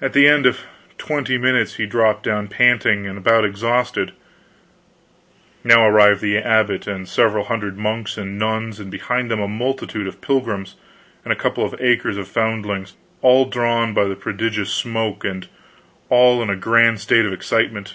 At 0.00 0.12
the 0.12 0.26
end 0.26 0.44
of 0.44 0.62
twenty 0.98 1.38
minutes 1.38 1.74
he 1.76 1.86
dropped 1.86 2.24
down 2.24 2.48
panting, 2.48 3.06
and 3.06 3.16
about 3.16 3.44
exhausted. 3.44 4.10
Now 5.62 5.86
arrived 5.86 6.20
the 6.20 6.36
abbot 6.38 6.88
and 6.88 7.08
several 7.08 7.44
hundred 7.44 7.78
monks 7.78 8.18
and 8.18 8.40
nuns, 8.40 8.80
and 8.80 8.90
behind 8.90 9.30
them 9.30 9.38
a 9.40 9.46
multitude 9.46 10.08
of 10.08 10.20
pilgrims 10.20 10.74
and 11.22 11.32
a 11.32 11.36
couple 11.36 11.64
of 11.64 11.80
acres 11.80 12.16
of 12.16 12.26
foundlings, 12.26 12.96
all 13.22 13.44
drawn 13.44 13.94
by 13.94 14.06
the 14.06 14.16
prodigious 14.16 14.72
smoke, 14.72 15.24
and 15.24 15.46
all 16.08 16.42
in 16.42 16.50
a 16.50 16.56
grand 16.56 16.98
state 16.98 17.24
of 17.24 17.32
excitement. 17.32 17.94